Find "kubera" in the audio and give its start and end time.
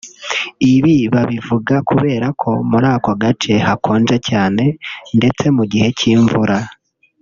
1.89-2.27